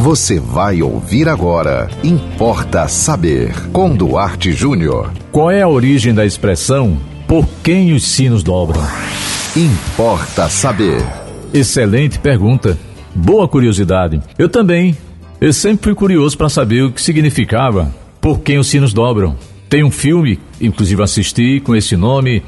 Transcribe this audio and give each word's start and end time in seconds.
Você 0.00 0.40
vai 0.40 0.80
ouvir 0.80 1.28
agora. 1.28 1.90
Importa 2.02 2.88
saber. 2.88 3.52
Com 3.70 3.94
Duarte 3.94 4.50
Júnior. 4.50 5.12
Qual 5.30 5.50
é 5.50 5.60
a 5.60 5.68
origem 5.68 6.14
da 6.14 6.24
expressão 6.24 6.98
por 7.28 7.46
quem 7.62 7.92
os 7.92 8.04
sinos 8.04 8.42
dobram? 8.42 8.80
Importa 9.54 10.48
saber. 10.48 11.04
Excelente 11.52 12.18
pergunta. 12.18 12.78
Boa 13.14 13.46
curiosidade. 13.46 14.22
Eu 14.38 14.48
também. 14.48 14.96
Eu 15.38 15.52
sempre 15.52 15.84
fui 15.84 15.94
curioso 15.94 16.34
para 16.34 16.48
saber 16.48 16.82
o 16.84 16.92
que 16.92 17.02
significava 17.02 17.94
por 18.22 18.40
quem 18.40 18.58
os 18.58 18.68
sinos 18.68 18.94
dobram. 18.94 19.36
Tem 19.68 19.84
um 19.84 19.90
filme, 19.90 20.40
inclusive 20.58 21.02
assisti 21.02 21.60
com 21.60 21.76
esse 21.76 21.94
nome. 21.94 22.42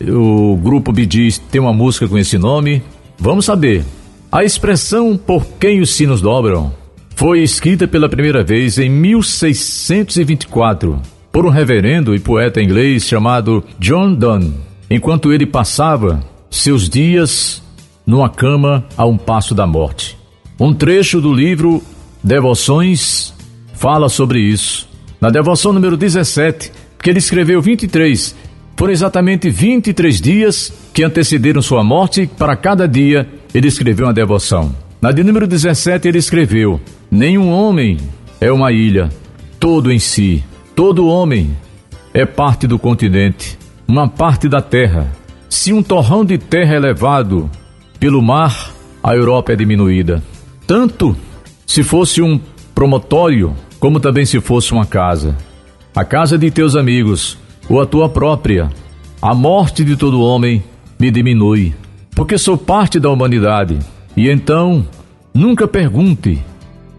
O 0.00 0.56
grupo 0.56 0.90
Bidis 0.90 1.36
tem 1.36 1.60
uma 1.60 1.74
música 1.74 2.08
com 2.08 2.16
esse 2.16 2.38
nome. 2.38 2.82
Vamos 3.18 3.44
saber. 3.44 3.84
A 4.32 4.42
expressão 4.42 5.18
por 5.18 5.44
quem 5.60 5.82
os 5.82 5.94
sinos 5.94 6.22
dobram 6.22 6.72
foi 7.14 7.42
escrita 7.42 7.86
pela 7.86 8.08
primeira 8.08 8.42
vez 8.42 8.78
em 8.78 8.90
1624 8.90 11.00
por 11.30 11.46
um 11.46 11.50
reverendo 11.50 12.14
e 12.14 12.18
poeta 12.18 12.62
inglês 12.62 13.06
chamado 13.06 13.62
John 13.78 14.14
Donne, 14.14 14.54
enquanto 14.90 15.32
ele 15.32 15.46
passava 15.46 16.20
seus 16.50 16.88
dias 16.88 17.62
numa 18.06 18.28
cama 18.28 18.84
a 18.96 19.04
um 19.04 19.16
passo 19.16 19.54
da 19.54 19.66
morte. 19.66 20.16
Um 20.58 20.72
trecho 20.72 21.20
do 21.20 21.32
livro 21.32 21.82
Devoções 22.22 23.34
fala 23.74 24.08
sobre 24.08 24.40
isso. 24.40 24.88
Na 25.20 25.28
devoção 25.28 25.72
número 25.72 25.96
17, 25.96 26.72
que 27.02 27.10
ele 27.10 27.18
escreveu 27.18 27.60
23, 27.60 28.34
foram 28.76 28.92
exatamente 28.92 29.50
23 29.50 30.20
dias 30.20 30.72
que 30.92 31.02
antecederam 31.02 31.60
sua 31.60 31.82
morte, 31.82 32.30
para 32.38 32.56
cada 32.56 32.86
dia 32.86 33.28
ele 33.52 33.68
escreveu 33.68 34.06
uma 34.06 34.12
devoção. 34.12 34.83
Na 35.04 35.12
de 35.12 35.22
número 35.22 35.46
17 35.46 36.08
ele 36.08 36.16
escreveu: 36.16 36.80
Nenhum 37.10 37.50
homem 37.50 37.98
é 38.40 38.50
uma 38.50 38.72
ilha, 38.72 39.10
todo 39.60 39.92
em 39.92 39.98
si. 39.98 40.42
Todo 40.74 41.06
homem 41.06 41.54
é 42.14 42.24
parte 42.24 42.66
do 42.66 42.78
continente, 42.78 43.58
uma 43.86 44.08
parte 44.08 44.48
da 44.48 44.62
terra. 44.62 45.12
Se 45.46 45.74
um 45.74 45.82
torrão 45.82 46.24
de 46.24 46.38
terra 46.38 46.76
é 46.76 46.78
levado 46.78 47.50
pelo 48.00 48.22
mar, 48.22 48.72
a 49.02 49.14
Europa 49.14 49.52
é 49.52 49.56
diminuída. 49.56 50.22
Tanto 50.66 51.14
se 51.66 51.82
fosse 51.82 52.22
um 52.22 52.40
promotório, 52.74 53.54
como 53.78 54.00
também 54.00 54.24
se 54.24 54.40
fosse 54.40 54.72
uma 54.72 54.86
casa. 54.86 55.36
A 55.94 56.02
casa 56.02 56.38
de 56.38 56.50
teus 56.50 56.74
amigos, 56.74 57.36
ou 57.68 57.78
a 57.78 57.84
tua 57.84 58.08
própria. 58.08 58.70
A 59.20 59.34
morte 59.34 59.84
de 59.84 59.98
todo 59.98 60.22
homem 60.22 60.64
me 60.98 61.10
diminui, 61.10 61.74
porque 62.16 62.38
sou 62.38 62.56
parte 62.56 62.98
da 62.98 63.10
humanidade. 63.10 63.78
E 64.16 64.30
então, 64.30 64.86
nunca 65.32 65.66
pergunte 65.66 66.40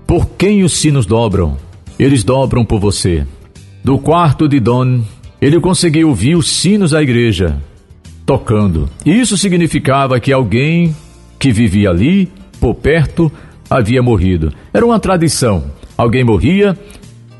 por 0.06 0.28
quem 0.32 0.64
os 0.64 0.74
sinos 0.74 1.06
dobram. 1.06 1.58
Eles 1.98 2.24
dobram 2.24 2.66
por 2.66 2.80
você. 2.80 3.26
Do 3.84 3.98
quarto 3.98 4.48
de 4.48 4.60
Don, 4.60 5.02
ele 5.42 5.60
conseguiu 5.60 6.10
ouvir 6.10 6.36
os 6.36 6.50
sinos 6.50 6.92
da 6.92 7.02
igreja 7.02 7.62
tocando. 8.26 8.90
Isso 9.06 9.38
significava 9.38 10.20
que 10.20 10.34
alguém 10.34 10.96
que 11.38 11.52
vivia 11.52 11.92
ali, 11.92 12.28
por 12.60 12.74
perto, 12.76 13.32
havia 13.70 14.02
morrido. 14.02 14.52
Era 14.74 14.86
uma 14.86 15.00
tradição. 15.00 15.66
Alguém 15.98 16.24
morria, 16.24 16.78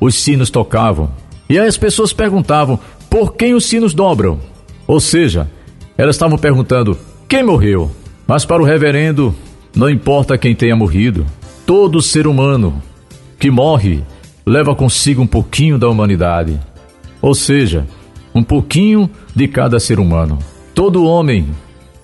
os 0.00 0.14
sinos 0.14 0.50
tocavam. 0.50 1.10
E 1.48 1.58
aí 1.58 1.66
as 1.66 1.76
pessoas 1.76 2.12
perguntavam 2.12 2.78
por 3.10 3.34
quem 3.34 3.54
os 3.54 3.66
sinos 3.66 3.92
dobram. 3.92 4.38
Ou 4.86 5.00
seja, 5.00 5.50
elas 5.98 6.14
estavam 6.14 6.38
perguntando 6.38 6.96
quem 7.28 7.42
morreu. 7.42 7.90
Mas 8.26 8.44
para 8.44 8.62
o 8.62 8.64
reverendo, 8.64 9.34
não 9.76 9.90
importa 9.90 10.38
quem 10.38 10.54
tenha 10.54 10.74
morrido. 10.74 11.26
Todo 11.66 12.00
ser 12.00 12.26
humano 12.26 12.82
que 13.38 13.50
morre 13.50 14.02
leva 14.46 14.74
consigo 14.74 15.20
um 15.20 15.26
pouquinho 15.26 15.78
da 15.78 15.86
humanidade. 15.88 16.58
Ou 17.20 17.34
seja, 17.34 17.86
um 18.34 18.42
pouquinho 18.42 19.10
de 19.34 19.46
cada 19.46 19.78
ser 19.78 20.00
humano. 20.00 20.38
Todo 20.74 21.04
homem 21.04 21.46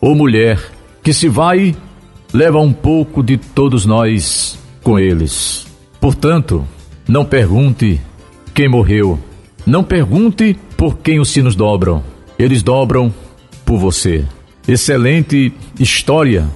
ou 0.00 0.14
mulher 0.14 0.60
que 1.02 1.14
se 1.14 1.28
vai 1.28 1.74
leva 2.32 2.58
um 2.58 2.72
pouco 2.72 3.22
de 3.22 3.38
todos 3.38 3.86
nós 3.86 4.58
com 4.82 4.98
eles. 4.98 5.66
Portanto, 5.98 6.66
não 7.08 7.24
pergunte 7.24 8.00
quem 8.52 8.68
morreu. 8.68 9.18
Não 9.64 9.82
pergunte 9.82 10.56
por 10.76 10.98
quem 10.98 11.20
os 11.20 11.30
sinos 11.30 11.54
dobram. 11.54 12.02
Eles 12.38 12.62
dobram 12.62 13.14
por 13.64 13.78
você. 13.78 14.24
Excelente 14.66 15.52
história, 15.78 16.48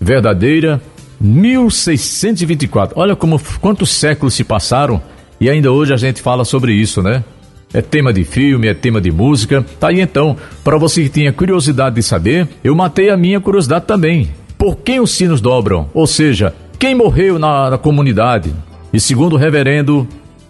verdadeira 0.00 0.80
1624. 1.20 2.98
Olha 2.98 3.16
como 3.16 3.40
quantos 3.60 3.90
séculos 3.90 4.34
se 4.34 4.44
passaram 4.44 5.02
e 5.40 5.48
ainda 5.48 5.70
hoje 5.70 5.92
a 5.92 5.96
gente 5.96 6.20
fala 6.20 6.44
sobre 6.44 6.72
isso, 6.72 7.02
né? 7.02 7.24
É 7.72 7.82
tema 7.82 8.12
de 8.12 8.24
filme, 8.24 8.66
é 8.66 8.74
tema 8.74 9.00
de 9.00 9.10
música. 9.10 9.64
Tá 9.78 9.88
aí 9.88 10.00
então, 10.00 10.36
para 10.64 10.78
você 10.78 11.02
que 11.02 11.10
tinha 11.10 11.32
curiosidade 11.32 11.96
de 11.96 12.02
saber, 12.02 12.48
eu 12.64 12.74
matei 12.74 13.10
a 13.10 13.16
minha 13.16 13.40
curiosidade 13.40 13.84
também. 13.84 14.30
Por 14.56 14.76
quem 14.76 15.00
os 15.00 15.10
sinos 15.10 15.40
dobram? 15.40 15.88
Ou 15.92 16.06
seja, 16.06 16.54
quem 16.78 16.94
morreu 16.94 17.38
na, 17.38 17.70
na 17.70 17.78
comunidade? 17.78 18.52
E 18.92 18.98
segundo 18.98 19.34
o 19.34 19.38
reverendo 19.38 20.08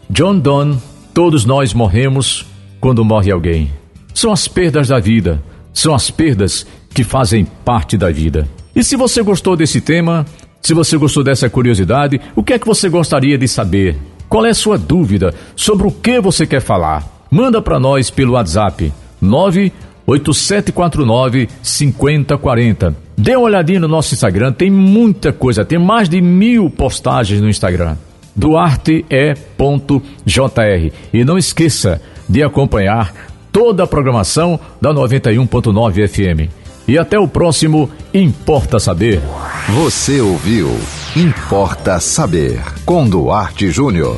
John 0.09 0.39
Donne, 0.39 0.79
todos 1.13 1.45
nós 1.45 1.75
morremos 1.75 2.47
quando 2.81 3.05
morre 3.05 3.31
alguém. 3.31 3.71
São 4.15 4.33
as 4.33 4.47
perdas 4.47 4.89
da 4.89 4.99
vida, 4.99 5.43
são 5.73 5.95
as 5.95 6.11
perdas 6.11 6.67
que 6.95 7.03
fazem 7.03 7.45
parte 7.65 7.97
da 7.97 8.11
vida. 8.11 8.49
E 8.75 8.85
se 8.85 8.97
você 8.97 9.23
gostou 9.23 9.57
desse 9.57 9.81
tema, 9.81 10.27
se 10.61 10.75
você 10.75 10.97
gostou 10.97 11.25
dessa 11.25 11.49
curiosidade, 11.49 12.21
o 12.37 12.43
que 12.43 12.53
é 12.53 12.59
que 12.59 12.67
você 12.67 12.89
gostaria 12.89 13.39
de 13.39 13.49
saber? 13.49 13.97
Qual 14.29 14.45
é 14.45 14.51
a 14.51 14.55
sua 14.55 14.77
dúvida 14.77 15.33
sobre 15.57 15.87
o 15.87 15.91
que 15.91 16.21
você 16.21 16.47
quer 16.47 16.61
falar? 16.61 17.03
Manda 17.31 17.63
para 17.63 17.81
nós 17.81 18.11
pelo 18.11 18.35
WhatsApp 18.35 18.93
98749 19.21 21.49
5040. 21.63 22.97
Dê 23.17 23.37
uma 23.37 23.47
olhadinha 23.47 23.81
no 23.81 23.89
nosso 23.89 24.15
Instagram, 24.15 24.53
tem 24.53 24.71
muita 24.71 25.33
coisa, 25.33 25.65
tem 25.65 25.79
mais 25.79 26.09
de 26.09 26.21
mil 26.21 26.71
postagens 26.71 27.41
no 27.41 27.49
Instagram. 27.49 27.97
duarte.jr. 28.37 29.33
E 31.13 31.25
não 31.25 31.37
esqueça 31.37 32.01
de 32.29 32.41
acompanhar 32.43 33.13
toda 33.51 33.85
a 33.85 33.87
programação 33.87 34.61
da 34.81 34.93
91.9 34.93 36.07
FM. 36.07 36.53
E 36.87 36.97
até 36.97 37.19
o 37.19 37.27
próximo 37.27 37.91
Importa 38.19 38.81
Saber. 38.81 39.21
Você 39.69 40.21
ouviu 40.21 40.69
Importa 41.15 42.01
Saber 42.01 42.61
com 42.85 43.09
Duarte 43.09 43.71
Júnior. 43.71 44.17